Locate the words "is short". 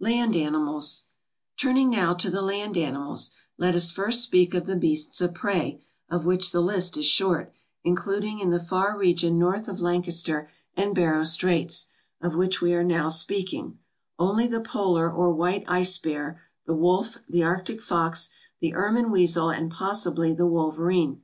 6.96-7.52